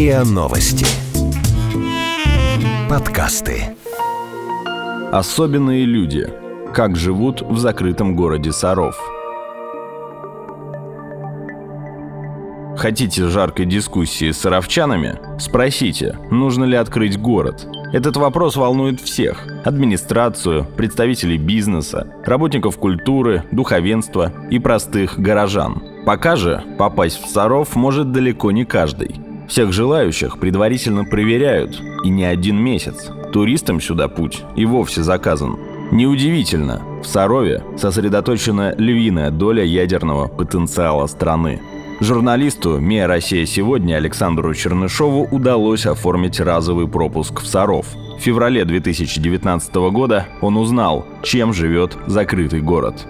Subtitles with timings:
[0.00, 0.86] РИА Новости.
[2.88, 3.76] Подкасты.
[5.12, 6.26] Особенные люди.
[6.72, 8.96] Как живут в закрытом городе Саров.
[12.78, 15.18] Хотите жаркой дискуссии с саровчанами?
[15.38, 17.68] Спросите, нужно ли открыть город.
[17.92, 25.82] Этот вопрос волнует всех– администрацию, представителей бизнеса, работников культуры, духовенства и простых горожан.
[26.06, 29.29] Пока же попасть в Саров может далеко не каждый.
[29.50, 33.10] Всех желающих предварительно проверяют, и не один месяц.
[33.32, 35.58] Туристам сюда путь и вовсе заказан.
[35.90, 41.60] Неудивительно, в Сарове сосредоточена львиная доля ядерного потенциала страны.
[41.98, 47.86] Журналисту МИА «Россия сегодня» Александру Чернышову удалось оформить разовый пропуск в Саров.
[48.18, 53.04] В феврале 2019 года он узнал, чем живет закрытый город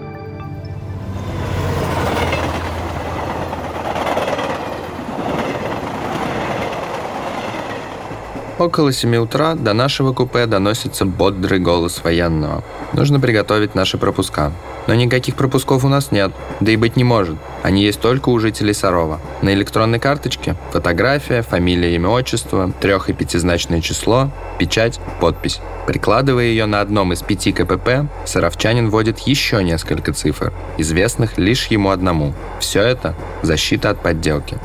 [8.61, 12.63] Около 7 утра до нашего купе доносится бодрый голос военного.
[12.93, 14.51] Нужно приготовить наши пропуска.
[14.85, 17.37] Но никаких пропусков у нас нет, да и быть не может.
[17.63, 19.19] Они есть только у жителей Сарова.
[19.41, 25.59] На электронной карточке фотография, фамилия, имя, отчество, трех- и пятизначное число, печать, подпись.
[25.87, 31.89] Прикладывая ее на одном из пяти КПП, саровчанин вводит еще несколько цифр, известных лишь ему
[31.89, 32.35] одному.
[32.59, 34.59] Все это– защита от подделки.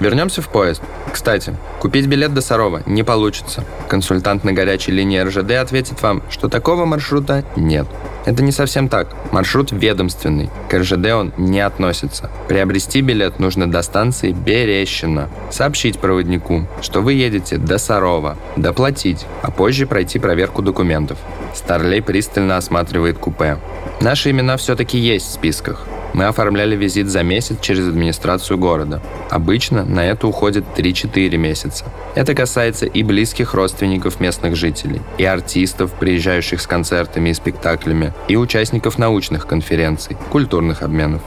[0.00, 0.82] Вернемся в поезд.
[1.16, 3.64] Кстати, купить билет до Сарова не получится.
[3.88, 7.86] Консультант на горячей линии РЖД ответит вам, что такого маршрута нет.
[8.26, 9.08] Это не совсем так.
[9.32, 10.50] Маршрут ведомственный.
[10.68, 12.30] К РЖД он не относится.
[12.48, 15.30] Приобрести билет нужно до станции Берещина.
[15.50, 18.36] Сообщить проводнику, что вы едете до Сарова.
[18.56, 21.16] Доплатить, а позже пройти проверку документов.
[21.54, 23.56] Старлей пристально осматривает купе.
[24.02, 25.86] Наши имена все-таки есть в списках.
[26.16, 29.02] Мы оформляли визит за месяц через администрацию города.
[29.28, 31.84] Обычно на это уходит 3-4 месяца.
[32.14, 38.36] Это касается и близких родственников местных жителей, и артистов, приезжающих с концертами и спектаклями, и
[38.36, 41.20] участников научных конференций, культурных обменов.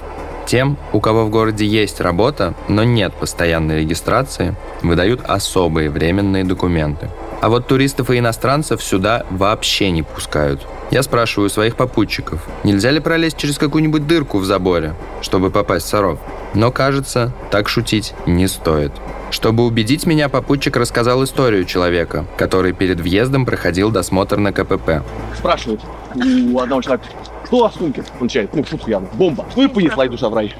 [0.48, 7.12] Тем, у кого в городе есть работа, но нет постоянной регистрации, выдают особые временные документы.
[7.42, 10.66] А вот туристов и иностранцев сюда вообще не пускают.
[10.92, 15.90] Я спрашиваю своих попутчиков, нельзя ли пролезть через какую-нибудь дырку в заборе, чтобы попасть в
[15.90, 16.20] Саров.
[16.56, 18.92] Но, кажется, так шутить не стоит.
[19.30, 25.04] Чтобы убедить меня, попутчик рассказал историю человека, который перед въездом проходил досмотр на КПП.
[25.38, 25.82] Спрашивают
[26.16, 27.06] у одного человека,
[27.46, 28.02] что в сумке?
[28.20, 29.46] Он отвечает, ну, шутку явно, бомба.
[29.56, 30.56] Ну и понесла и душа в рай.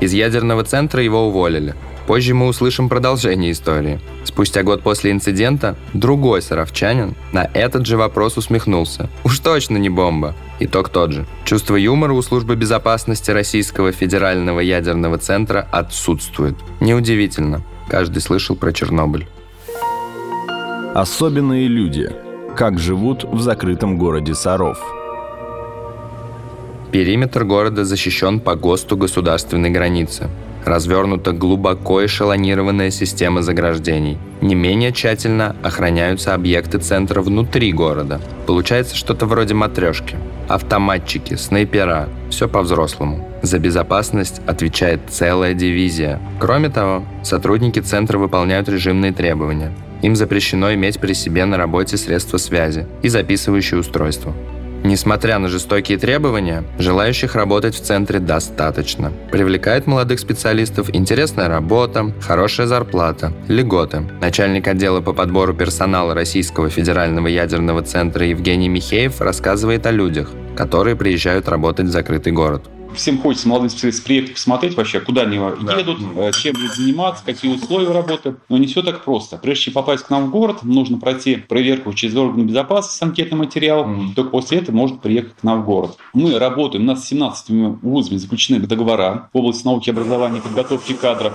[0.00, 1.74] Из ядерного центра его уволили.
[2.08, 4.00] Позже мы услышим продолжение истории.
[4.38, 9.10] Спустя год после инцидента другой саровчанин на этот же вопрос усмехнулся.
[9.24, 10.36] Уж точно не бомба.
[10.60, 11.26] Итог тот же.
[11.44, 16.54] Чувство юмора у службы безопасности Российского федерального ядерного центра отсутствует.
[16.78, 17.62] Неудивительно.
[17.88, 19.26] Каждый слышал про Чернобыль.
[20.94, 22.08] Особенные люди.
[22.56, 24.78] Как живут в закрытом городе Саров.
[26.92, 30.30] Периметр города защищен по ГОСТу государственной границы
[30.64, 34.18] развернута глубоко эшелонированная система заграждений.
[34.40, 38.20] Не менее тщательно охраняются объекты центра внутри города.
[38.46, 40.16] Получается что-то вроде матрешки.
[40.48, 43.28] Автоматчики, снайпера, все по-взрослому.
[43.42, 46.20] За безопасность отвечает целая дивизия.
[46.40, 49.72] Кроме того, сотрудники центра выполняют режимные требования.
[50.02, 54.32] Им запрещено иметь при себе на работе средства связи и записывающие устройства.
[54.84, 59.12] Несмотря на жестокие требования, желающих работать в центре достаточно.
[59.32, 64.02] Привлекает молодых специалистов интересная работа, хорошая зарплата, льготы.
[64.20, 70.96] Начальник отдела по подбору персонала Российского федерального ядерного центра Евгений Михеев рассказывает о людях, которые
[70.96, 76.14] приезжают работать в закрытый город всем хочется молодым специалистам приехать посмотреть вообще, куда они едут,
[76.14, 76.28] да.
[76.28, 78.36] Э, чем будут заниматься, какие условия работы.
[78.48, 79.38] Но не все так просто.
[79.38, 83.84] Прежде чем попасть к нам в город, нужно пройти проверку через органы безопасности, анкетный материал.
[83.84, 84.14] Mm.
[84.14, 85.96] Только после этого может приехать к нам в город.
[86.14, 90.92] Мы работаем, у нас с 17 вузами заключены договора в области науки, образования и подготовки
[90.92, 91.34] кадров.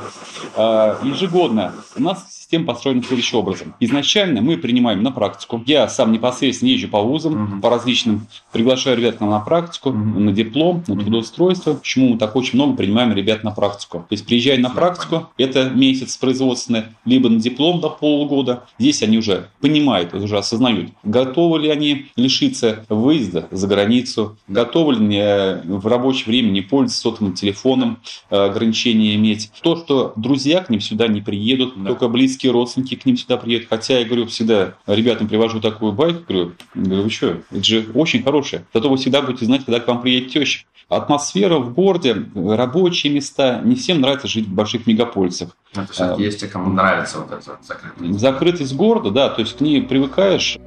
[0.55, 3.73] А, ежегодно у нас система построена следующим образом.
[3.79, 5.63] Изначально мы принимаем на практику.
[5.65, 9.89] Я сам непосредственно езжу по вузам, mm по различным, приглашаю ребят к нам на практику,
[9.89, 11.73] mm на диплом, на трудоустройство.
[11.73, 13.99] Почему мы так очень много принимаем ребят на практику?
[14.09, 18.65] То есть приезжая на практику, это месяц производственный, либо на диплом до полугода.
[18.77, 24.99] Здесь они уже понимают, уже осознают, готовы ли они лишиться выезда за границу, готовы ли
[24.99, 27.97] они в рабочее время не пользоваться сотовым телефоном,
[28.29, 29.51] э, ограничения иметь.
[29.63, 31.89] То, что друзья к ним сюда не приедут, да.
[31.89, 33.69] только близкие близкие родственники к ним сюда приедут.
[33.69, 38.23] Хотя я говорю всегда, ребятам привожу такую байку, говорю, говорю, вы что, это же очень
[38.23, 38.65] хорошее.
[38.73, 40.65] Зато вы всегда будете знать, когда к вам приедет теща.
[40.89, 45.55] Атмосфера в городе, рабочие места, не всем нравится жить в больших мегаполисах.
[45.73, 48.19] Это а, есть те, кому нравится вот эта закрытость.
[48.19, 50.57] Закрытость города, да, то есть к ней привыкаешь.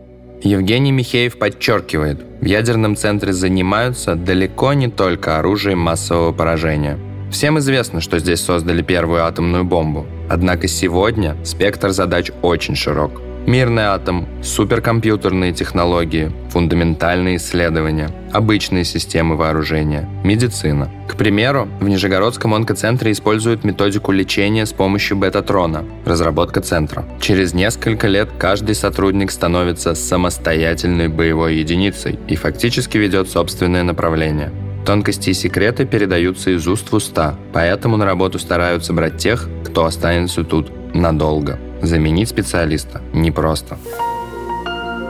[0.43, 6.99] Евгений Михеев подчеркивает, в ядерном центре занимаются далеко не только оружием массового поражения.
[7.37, 10.07] Всем известно, что здесь создали первую атомную бомбу.
[10.31, 13.21] Однако сегодня спектр задач очень широк.
[13.47, 20.91] Мирный атом, суперкомпьютерные технологии, фундаментальные исследования, обычные системы вооружения, медицина.
[21.09, 27.05] К примеру, в Нижегородском онкоцентре используют методику лечения с помощью бета-трона, разработка центра.
[27.21, 34.51] Через несколько лет каждый сотрудник становится самостоятельной боевой единицей и фактически ведет собственное направление.
[34.87, 39.85] Тонкости и секреты передаются из уст в уста, поэтому на работу стараются брать тех, кто
[39.85, 41.59] останется тут надолго.
[41.83, 43.79] Заменить специалиста непросто.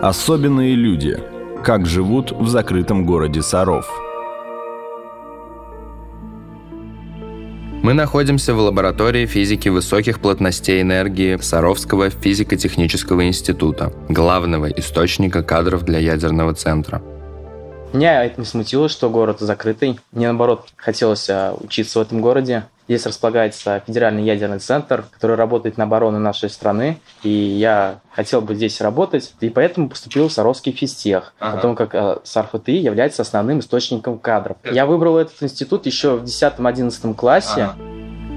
[0.00, 1.19] Особенные люди.
[1.62, 3.87] Как живут в закрытом городе Саров.
[7.82, 15.99] Мы находимся в лаборатории физики высоких плотностей энергии Саровского физико-технического института, главного источника кадров для
[15.99, 17.02] ядерного центра.
[17.92, 19.98] Меня это не смутило, что город закрытый.
[20.12, 22.64] Мне, наоборот, хотелось а, учиться в этом городе.
[22.88, 28.54] Здесь располагается федеральный ядерный центр, который работает на оборону нашей страны, и я хотел бы
[28.54, 31.56] здесь работать, и поэтому поступил в Саровский физтех, ага.
[31.56, 34.56] потому как э, САРФТИ является основным источником кадров.
[34.70, 37.62] Я выбрал этот институт еще в 10-11 классе.
[37.62, 37.76] Ага.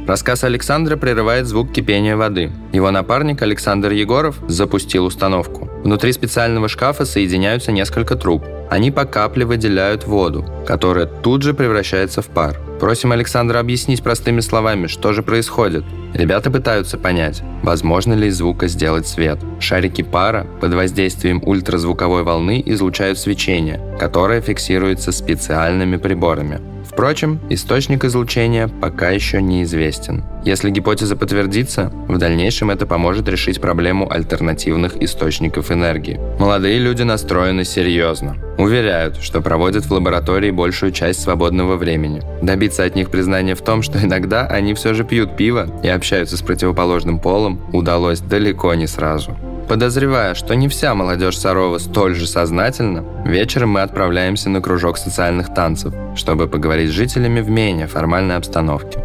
[0.08, 2.52] Рассказ Александра прерывает звук кипения воды.
[2.74, 5.69] Его напарник Александр Егоров запустил установку.
[5.84, 8.44] Внутри специального шкафа соединяются несколько труб.
[8.70, 12.60] Они по капле выделяют воду, которая тут же превращается в пар.
[12.80, 15.84] Просим Александра объяснить простыми словами, что же происходит.
[16.14, 19.40] Ребята пытаются понять, возможно ли из звука сделать свет.
[19.60, 26.60] Шарики пара под воздействием ультразвуковой волны излучают свечение, которое фиксируется специальными приборами.
[26.92, 30.24] Впрочем, источник излучения пока еще неизвестен.
[30.44, 36.20] Если гипотеза подтвердится, в дальнейшем это поможет решить проблему альтернативных источников энергии.
[36.40, 38.38] Молодые люди настроены серьезно.
[38.58, 42.24] Уверяют, что проводят в лаборатории большую часть свободного времени.
[42.42, 46.38] Добиться от них признания в том, что иногда они все же пьют пиво и общаются
[46.38, 49.38] с противоположным полом, удалось далеко не сразу.
[49.70, 55.54] Подозревая, что не вся молодежь Сарова столь же сознательна, вечером мы отправляемся на кружок социальных
[55.54, 59.00] танцев, чтобы поговорить с жителями в менее формальной обстановке.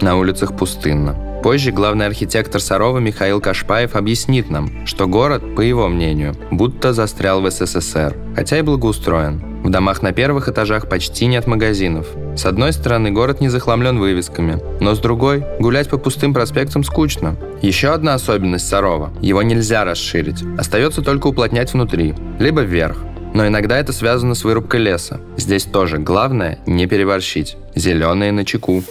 [0.00, 1.14] На улицах пустынно.
[1.44, 7.40] Позже главный архитектор Сарова Михаил Кашпаев объяснит нам, что город, по его мнению, будто застрял
[7.40, 9.47] в СССР, хотя и благоустроен.
[9.62, 12.06] В домах на первых этажах почти нет магазинов.
[12.36, 17.36] С одной стороны, город не захламлен вывесками, но с другой, гулять по пустым проспектам скучно.
[17.60, 20.42] Еще одна особенность Сарова– его нельзя расширить.
[20.56, 22.98] Остается только уплотнять внутри, либо вверх.
[23.34, 25.20] Но иногда это связано с вырубкой леса.
[25.36, 27.56] Здесь тоже главное не переборщить.
[27.74, 28.82] Зеленые на чеку.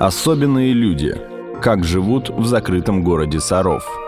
[0.00, 1.16] Особенные люди.
[1.62, 3.86] Как живут в закрытом городе Саров–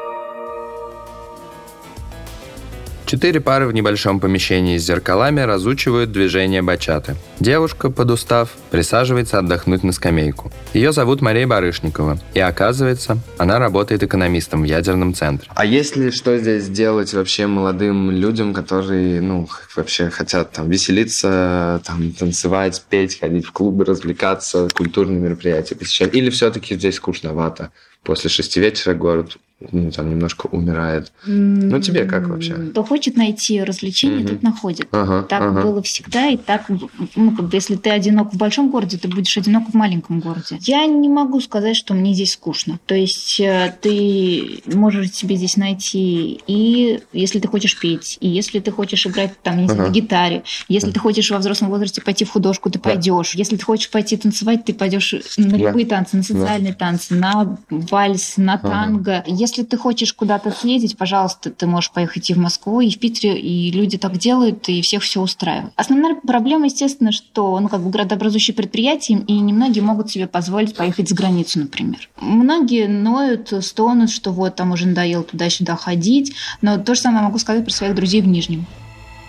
[3.06, 7.14] Четыре пары в небольшом помещении с зеркалами разучивают движение бачаты.
[7.38, 10.50] Девушка, подустав, присаживается отдохнуть на скамейку.
[10.75, 12.19] Ее зовут Мария Барышникова.
[12.35, 15.49] И оказывается, она работает экономистом в ядерном центре.
[15.55, 22.11] А если что здесь делать вообще молодым людям, которые, ну, вообще хотят там веселиться, там,
[22.11, 26.12] танцевать, петь, ходить в клубы, развлекаться, культурные мероприятия посещать?
[26.12, 27.70] Или все-таки здесь скучновато?
[28.03, 31.13] После шести вечера город ну, там немножко умирает.
[31.25, 32.55] Ну, тебе как вообще?
[32.55, 34.29] Кто хочет найти развлечение, угу.
[34.29, 34.89] тот находит.
[34.91, 35.63] Ага, так ага.
[35.63, 39.36] было всегда, и так, ну, как бы, если ты одинок в большом городе, ты будешь
[39.39, 40.58] одинок в маленьком городе.
[40.60, 42.79] Я не могу сказать, что мне здесь скучно.
[42.84, 48.60] То есть э, ты можешь себе здесь найти и если ты хочешь петь, и если
[48.60, 49.89] ты хочешь играть там, не знаю, ага.
[49.89, 53.32] на гитаре, если ты хочешь во взрослом возрасте пойти в художку, ты пойдешь.
[53.32, 53.39] Да.
[53.39, 55.96] Если ты хочешь пойти танцевать, ты пойдешь на любые да.
[55.96, 56.79] танцы, на социальные да.
[56.79, 59.25] танцы, на вальс, на танго.
[59.27, 62.98] Ага если ты хочешь куда-то съездить, пожалуйста, ты можешь поехать и в Москву, и в
[62.98, 65.72] Питере, и люди так делают, и всех все устраивает.
[65.76, 71.08] Основная проблема, естественно, что, ну, как бы градообразующие предприятия, и немногие могут себе позволить поехать
[71.08, 72.08] за границу, например.
[72.20, 77.38] Многие ноют, стонут, что вот там уже надоело туда-сюда ходить, но то же самое могу
[77.38, 78.67] сказать про своих друзей в Нижнем.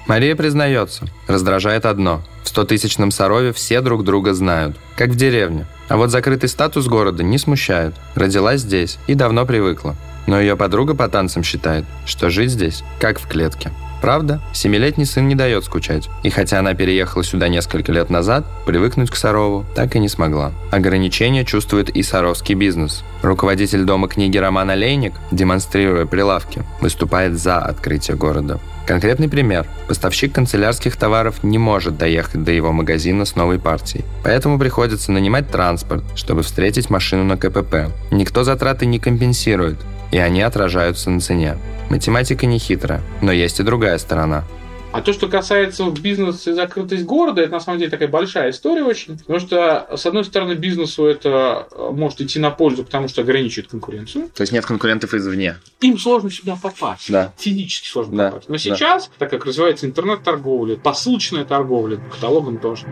[0.07, 2.21] Мария признается, раздражает одно.
[2.43, 5.67] В 100-тысячном Сарове все друг друга знают, как в деревне.
[5.89, 7.93] А вот закрытый статус города не смущает.
[8.15, 9.95] Родилась здесь и давно привыкла.
[10.25, 13.71] Но ее подруга по танцам считает, что жить здесь как в клетке.
[14.01, 16.10] Правда, семилетний сын не дает скучать.
[16.24, 20.51] И хотя она переехала сюда несколько лет назад, привыкнуть к Сарову так и не смогла.
[20.72, 23.04] Ограничения чувствует и саровский бизнес.
[23.22, 28.60] Руководитель дома книги Роман Олейник, демонстрируя прилавки, выступает за открытие города.
[28.88, 29.68] Конкретный пример.
[29.89, 34.06] Поставщик канцелярских товаров не может доехать до его магазина с новой партией.
[34.24, 37.92] Поэтому приходится нанимать транспорт, чтобы встретить машину на КПП.
[38.12, 39.77] Никто затраты не компенсирует,
[40.11, 41.57] и они отражаются на цене.
[41.89, 44.43] Математика не хитрая, но есть и другая сторона–
[44.97, 48.83] а то, что касается бизнеса и закрытость города, это на самом деле такая большая история
[48.83, 49.19] очень.
[49.19, 53.69] Потому что, с одной стороны, бизнесу это э, может идти на пользу, потому что ограничивает
[53.69, 54.29] конкуренцию.
[54.33, 55.57] То есть нет конкурентов извне.
[55.81, 57.11] Им сложно сюда попасть.
[57.11, 57.33] Да.
[57.37, 58.29] Физически сложно да.
[58.31, 58.49] попасть.
[58.49, 59.13] Но сейчас, да.
[59.19, 62.87] так как развивается интернет-торговля, посылочная торговля, каталогом тоже.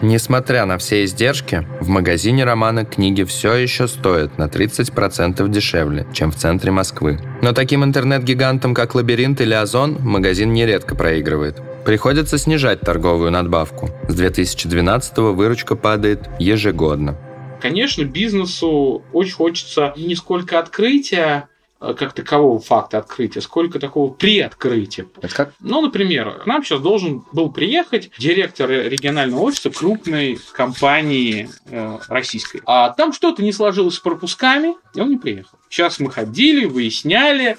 [0.00, 6.30] Несмотря на все издержки, в магазине романа книги все еще стоят на 30% дешевле, чем
[6.30, 7.18] в центре Москвы.
[7.42, 11.60] Но таким интернет-гигантам, как Лабиринт или Озон, магазин нередко проигрывает.
[11.84, 13.90] Приходится снижать торговую надбавку.
[14.08, 17.16] С 2012 выручка падает ежегодно.
[17.60, 25.06] Конечно, бизнесу очень хочется не сколько открытия, как такового факта открытия, сколько такого приоткрытия.
[25.20, 25.52] Это как?
[25.60, 32.62] Ну, например, к нам сейчас должен был приехать директор регионального офиса крупной компании э, российской.
[32.66, 35.58] А там что-то не сложилось с пропусками, и он не приехал.
[35.68, 37.58] Сейчас мы ходили, выясняли,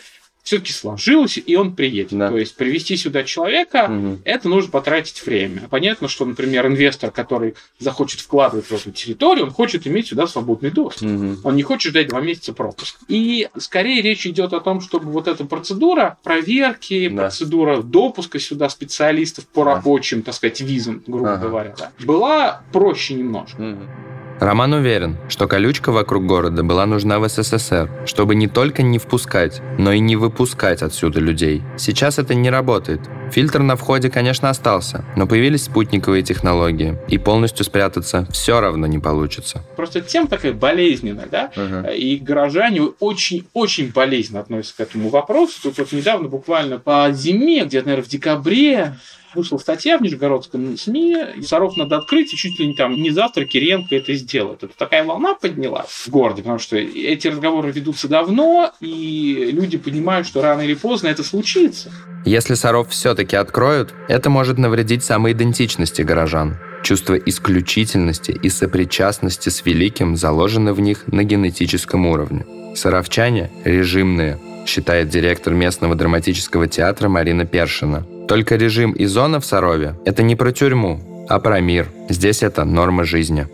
[0.49, 2.17] все-таки сложилось, и он приедет.
[2.17, 2.29] Да.
[2.29, 4.17] То есть привести сюда человека, угу.
[4.23, 5.67] это нужно потратить время.
[5.69, 10.71] Понятно, что, например, инвестор, который захочет вкладывать в эту территорию, он хочет иметь сюда свободный
[10.71, 11.07] доступ.
[11.07, 11.37] Угу.
[11.43, 12.97] Он не хочет ждать два месяца пропуск.
[13.07, 17.25] И скорее речь идет о том, чтобы вот эта процедура проверки, да.
[17.25, 21.47] процедура допуска сюда специалистов по рабочим, так сказать, визам, грубо ага.
[21.47, 23.61] говоря, да, была проще немножко.
[23.61, 24.18] Угу.
[24.39, 29.61] Роман уверен, что колючка вокруг города была нужна в СССР, чтобы не только не впускать,
[29.77, 31.61] но и не выпускать отсюда людей.
[31.77, 33.01] Сейчас это не работает.
[33.33, 38.97] Фильтр на входе, конечно, остался, но появились спутниковые технологии, и полностью спрятаться все равно не
[38.97, 39.61] получится.
[39.75, 41.51] Просто тема такая болезненная, да?
[41.55, 41.95] Uh-huh.
[41.95, 45.59] И горожане очень-очень болезненно относятся к этому вопросу.
[45.63, 48.95] Тут вот недавно, буквально по зиме, где-то, наверное, в декабре,
[49.35, 53.45] вышла статья в Нижегородском СМИ, Саров надо открыть, и чуть ли не там не завтра
[53.45, 54.63] Кириенко это сделает.
[54.63, 60.27] Это такая волна поднялась в городе, потому что эти разговоры ведутся давно, и люди понимают,
[60.27, 61.91] что рано или поздно это случится.
[62.25, 66.57] Если Саров все-таки откроют, это может навредить самоидентичности горожан.
[66.83, 72.45] Чувство исключительности и сопричастности с великим заложено в них на генетическом уровне.
[72.75, 79.95] Саровчане– режимные, считает директор местного драматического театра Марина Першина– только режим и зона в Сарове–
[80.05, 81.91] это не про тюрьму, а про мир.
[82.09, 83.47] Здесь это норма жизни.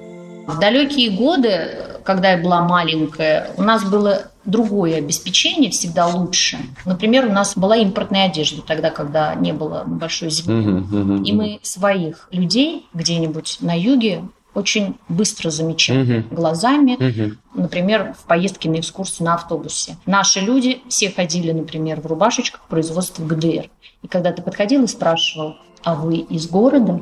[0.47, 1.69] В далекие годы,
[2.03, 6.57] когда я была маленькая, у нас было другое обеспечение, всегда лучше.
[6.83, 10.65] Например, у нас была импортная одежда тогда, когда не было большой земли.
[10.65, 14.23] Uh-huh, uh-huh, и мы своих людей где-нибудь на юге
[14.55, 16.35] очень быстро замечали угу.
[16.35, 17.35] глазами, угу.
[17.53, 19.97] например, в поездке на экскурсию на автобусе.
[20.05, 23.69] Наши люди все ходили, например, в рубашечках производства ГДР.
[24.01, 27.01] И когда ты подходил и спрашивал, а вы из города?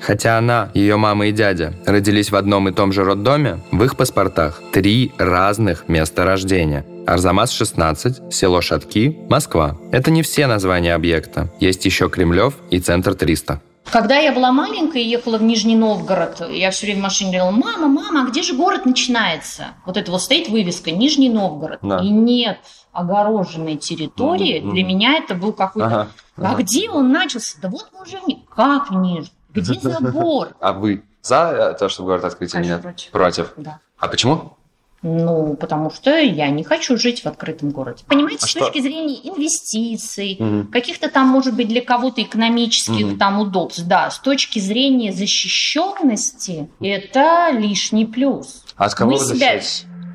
[0.00, 3.96] Хотя она, ее мама и дядя родились в одном и том же роддоме, в их
[3.96, 6.84] паспортах три разных места рождения.
[7.06, 9.76] Арзамас 16, село Шатки, Москва.
[9.92, 11.50] Это не все названия объекта.
[11.60, 13.60] Есть еще Кремлев и Центр 300.
[13.90, 17.50] Когда я была маленькая и ехала в Нижний Новгород, я все время в машине говорила,
[17.50, 19.68] мама, мама, а где же город начинается?
[19.86, 21.78] Вот это вот стоит вывеска Нижний Новгород.
[21.82, 21.98] Да.
[21.98, 22.58] И нет
[22.92, 24.60] огороженной территории.
[24.60, 24.70] Mm-hmm.
[24.70, 25.86] Для меня это был какой-то...
[25.86, 26.08] Ага.
[26.36, 26.62] А ага.
[26.62, 27.58] где он начался?
[27.60, 28.18] Да вот мы уже
[28.54, 29.32] Как Нижний?
[29.52, 30.48] Где забор?
[30.60, 32.82] А вы за то, чтобы город открыть или нет?
[32.82, 33.10] Против.
[33.10, 33.52] Против?
[33.56, 33.80] Да.
[33.98, 34.56] А почему?
[35.06, 38.02] Ну, потому что я не хочу жить в открытом городе.
[38.06, 38.60] Понимаете, а с что?
[38.60, 40.72] точки зрения инвестиций, угу.
[40.72, 43.16] каких-то там, может быть, для кого-то экономических угу.
[43.18, 48.64] там удобств, да, с точки зрения защищенности, это лишний плюс.
[48.76, 49.60] А с кого Мы вы себя...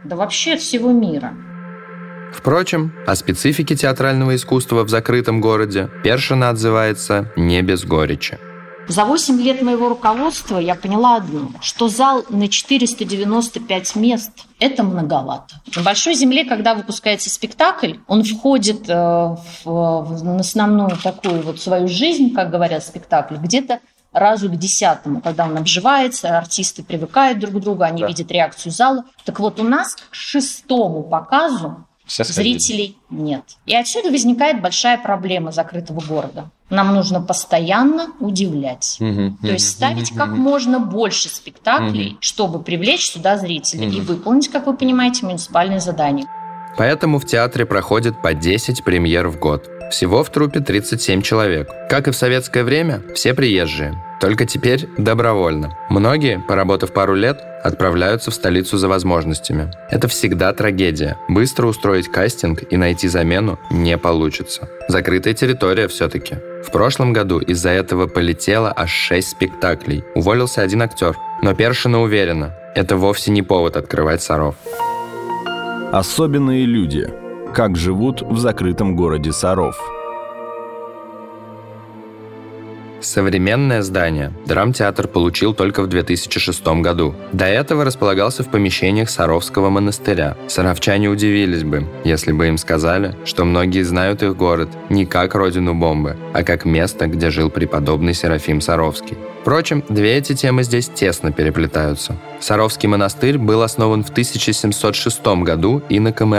[0.05, 1.35] Да вообще от всего мира.
[2.33, 8.39] Впрочем, о специфике театрального искусства в закрытом городе Першина отзывается не без горечи.
[8.89, 15.61] За 8 лет моего руководства я поняла одно, что зал на 495 мест– это многовато.
[15.75, 21.87] На Большой Земле, когда выпускается спектакль, он входит э, в, в основную такую вот свою
[21.87, 23.79] жизнь, как говорят спектакль, где-то
[24.11, 28.07] разу к десятому, когда он обживается, артисты привыкают друг к другу, они да.
[28.07, 29.05] видят реакцию зала.
[29.23, 33.43] Так вот, у нас к шестому показу все Зрителей нет.
[33.65, 36.49] И отсюда возникает большая проблема закрытого города.
[36.69, 38.97] Нам нужно постоянно удивлять.
[38.99, 42.17] Угу, То есть ставить угу, как можно больше спектаклей, угу.
[42.19, 43.97] чтобы привлечь сюда зрителей угу.
[43.97, 46.25] и выполнить, как вы понимаете, муниципальные задания.
[46.77, 49.69] Поэтому в театре проходит по 10 премьер в год.
[49.91, 51.69] Всего в трупе 37 человек.
[51.89, 54.03] Как и в советское время, все приезжие.
[54.19, 55.77] Только теперь добровольно.
[55.89, 59.71] Многие, поработав пару лет, отправляются в столицу за возможностями.
[59.89, 61.17] Это всегда трагедия.
[61.27, 64.69] Быстро устроить кастинг и найти замену не получится.
[64.87, 66.35] Закрытая территория все-таки.
[66.65, 70.03] В прошлом году из-за этого полетело аж 6 спектаклей.
[70.15, 71.15] Уволился один актер.
[71.41, 74.55] Но Першина уверена, это вовсе не повод открывать Саров.
[75.91, 77.09] Особенные люди.
[77.53, 79.75] Как живут в закрытом городе Саров.
[83.01, 87.15] Современное здание драмтеатр получил только в 2006 году.
[87.31, 90.35] До этого располагался в помещениях Саровского монастыря.
[90.47, 95.73] Саровчане удивились бы, если бы им сказали, что многие знают их город не как родину
[95.73, 99.17] бомбы, а как место, где жил преподобный Серафим Саровский.
[99.41, 102.17] Впрочем, две эти темы здесь тесно переплетаются.
[102.39, 106.33] Саровский монастырь был основан в 1706 году иноком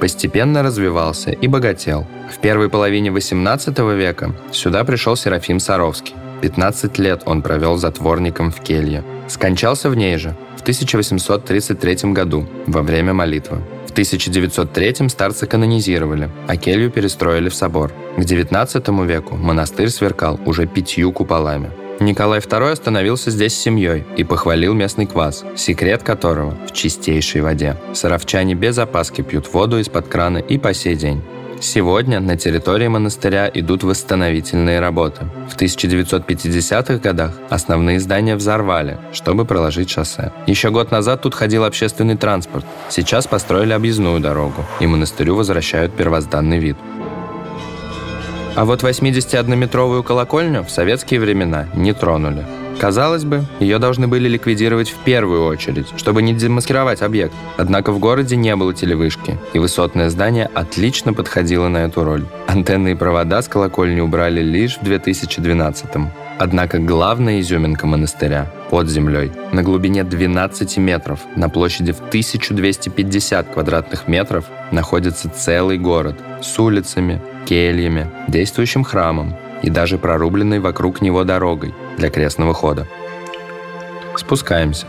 [0.00, 2.06] постепенно развивался и богател.
[2.32, 6.14] В первой половине XVIII века сюда пришел Серафим Саровский.
[6.42, 9.02] 15 лет он провел затворником в келье.
[9.28, 13.58] Скончался в ней же в 1833 году во время молитвы.
[13.86, 17.92] В 1903 старца канонизировали, а келью перестроили в собор.
[18.16, 21.70] К XIX веку монастырь сверкал уже пятью куполами.
[21.98, 27.76] Николай II остановился здесь с семьей и похвалил местный квас, секрет которого в чистейшей воде.
[27.94, 31.22] Саровчане без опаски пьют воду из-под крана и по сей день.
[31.58, 35.26] Сегодня на территории монастыря идут восстановительные работы.
[35.48, 40.32] В 1950-х годах основные здания взорвали, чтобы проложить шоссе.
[40.46, 42.66] Еще год назад тут ходил общественный транспорт.
[42.90, 46.76] Сейчас построили объездную дорогу, и монастырю возвращают первозданный вид.
[48.56, 52.42] А вот 81-метровую колокольню в советские времена не тронули.
[52.78, 57.34] Казалось бы, ее должны были ликвидировать в первую очередь, чтобы не демаскировать объект.
[57.58, 62.24] Однако в городе не было телевышки, и высотное здание отлично подходило на эту роль.
[62.46, 66.08] Антенны и провода с колокольни убрали лишь в 2012 -м.
[66.38, 74.08] Однако главная изюминка монастыря под землей на глубине 12 метров, на площади в 1250 квадратных
[74.08, 81.74] метров находится целый город с улицами, кельями, действующим храмом и даже прорубленной вокруг него дорогой
[81.96, 82.86] для крестного хода.
[84.16, 84.86] Спускаемся.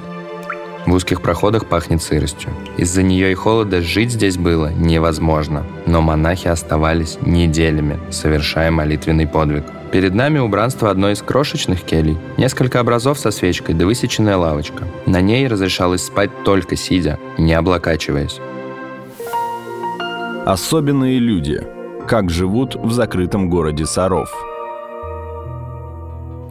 [0.86, 2.50] В узких проходах пахнет сыростью.
[2.78, 5.66] Из-за нее и холода жить здесь было невозможно.
[5.86, 9.66] Но монахи оставались неделями, совершая молитвенный подвиг.
[9.92, 12.18] Перед нами убранство одной из крошечных келей.
[12.38, 14.86] Несколько образов со свечкой да высеченная лавочка.
[15.06, 18.40] На ней разрешалось спать только сидя, не облокачиваясь.
[20.46, 21.62] Особенные люди–
[22.08, 24.34] как живут в закрытом городе Саров.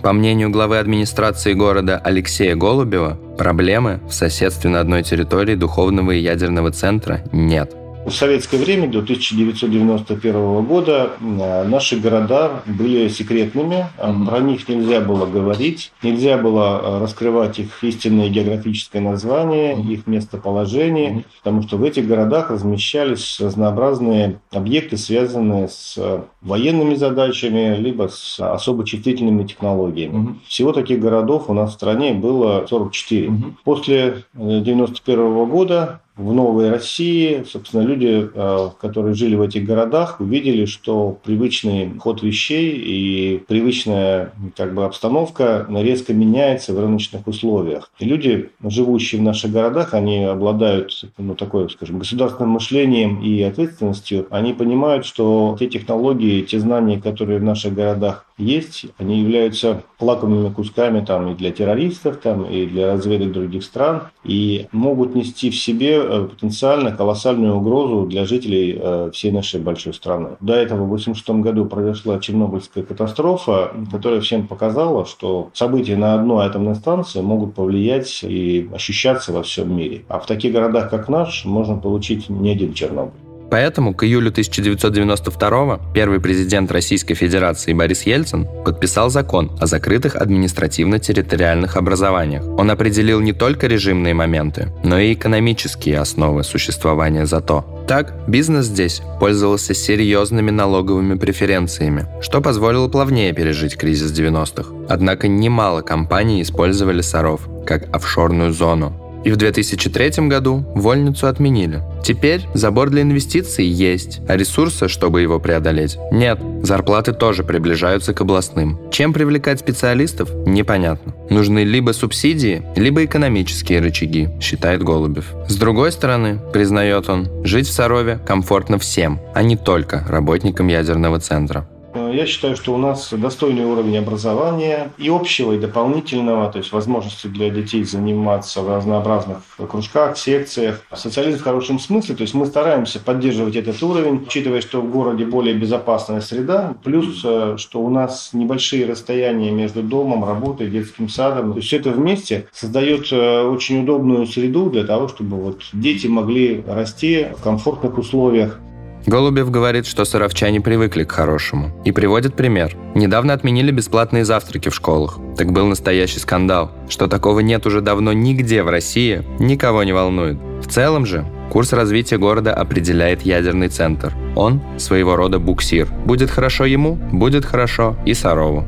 [0.03, 6.21] По мнению главы администрации города Алексея Голубева, проблемы в соседстве на одной территории духовного и
[6.21, 7.75] ядерного центра нет–
[8.07, 15.27] в советское время, до 1991 года, э, наши города были секретными, про них нельзя было
[15.27, 22.07] говорить, нельзя было э, раскрывать их истинное географическое название, их местоположение, потому что в этих
[22.07, 25.99] городах размещались разнообразные объекты, связанные с
[26.43, 30.39] военными задачами, либо с особо чувствительными технологиями.
[30.47, 33.33] Всего таких городов у нас в стране было 44.
[33.65, 40.21] После 1991 э, года в новой России, собственно, люди, э, которые жили в этих городах,
[40.21, 47.91] увидели, что привычный ход вещей и привычная как бы, обстановка резко меняется в рыночных условиях.
[47.99, 54.27] И люди, живущие в наших городах, они обладают ну, такой, скажем, государственным мышлением и ответственностью.
[54.31, 60.53] Они понимают, что те технологии, те знания, которые в наших городах есть, они являются лакомыми
[60.53, 65.57] кусками там, и для террористов, там, и для разведок других стран, и могут нести в
[65.57, 70.37] себе э, потенциально колоссальную угрозу для жителей э, всей нашей большой страны.
[70.41, 76.47] До этого в 1986 году произошла Чернобыльская катастрофа, которая всем показала, что события на одной
[76.47, 80.05] атомной станции могут повлиять и ощущаться во всем мире.
[80.09, 83.26] А в таких городах, как наш, можно получить не один Чернобыль.
[83.51, 91.77] Поэтому к июлю 1992 первый президент Российской Федерации Борис Ельцин подписал закон о закрытых административно-территориальных
[91.77, 92.45] образованиях.
[92.59, 97.65] Он определил не только режимные моменты, но и экономические основы существования ЗАТО.
[97.87, 104.71] Так, бизнес здесь пользовался серьезными налоговыми преференциями, что позволило плавнее пережить кризис 90-х.
[104.89, 111.83] Однако немало компаний использовали Саров как офшорную зону, И в 2003 году вольницу отменили.
[112.05, 116.39] Теперь забор для инвестиций есть, а ресурса, чтобы его преодолеть, нет.
[116.63, 118.79] Зарплаты тоже приближаются к областным.
[118.93, 121.13] Чем привлекать специалистов, непонятно.
[121.29, 125.35] Нужны либо субсидии, либо экономические рычаги, считает Голубев.
[125.49, 131.19] С другой стороны, признает он, жить в Сарове комфортно всем, а не только работникам ядерного
[131.19, 131.67] центра.
[132.13, 137.27] Я считаю, что у нас достойный уровень образования и общего, и дополнительного, то есть возможности
[137.27, 139.39] для детей заниматься в разнообразных
[139.71, 140.83] кружках, секциях.
[140.95, 145.25] Социализм в хорошем смысле, то есть мы стараемся поддерживать этот уровень, учитывая, что в городе
[145.25, 151.53] более безопасная среда, плюс, э, что у нас небольшие расстояния между домом, работой, детским садом.
[151.53, 156.07] То есть все это вместе создает э, очень удобную среду для того, чтобы вот дети
[156.07, 158.61] могли расти в комфортных условиях.
[159.07, 161.71] Голубев говорит, что саровчане привыкли к хорошему.
[161.85, 162.77] И приводит пример.
[162.97, 165.21] Недавно отменили бесплатные завтраки в школах.
[165.37, 166.73] Так был настоящий скандал.
[166.89, 170.39] Что такого нет уже давно нигде в России, никого не волнует.
[170.61, 174.13] В целом же, курс развития города определяет ядерный центр.
[174.35, 175.89] Он своего рода буксир.
[176.05, 178.65] Будет хорошо ему, будет хорошо и Сарову.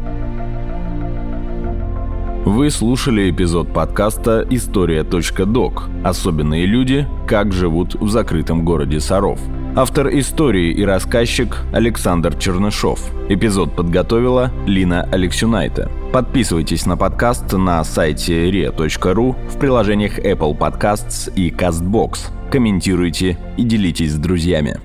[2.45, 5.89] Вы слушали эпизод подкаста «История.док.
[6.05, 7.09] Особенные люди.
[7.27, 9.41] Как живут в закрытом городе Саров».
[9.81, 12.99] Автор истории и рассказчик Александр Чернышов.
[13.29, 15.89] Эпизод подготовила Лина Алексюнайте.
[16.13, 22.33] Подписывайтесь на подкаст на сайте ria.ru в приложениях Apple Podcasts и CastBox.
[22.51, 24.81] Комментируйте и делитесь с друзьями.